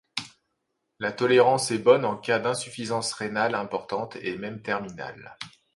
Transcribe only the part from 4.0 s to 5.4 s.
et même terminale.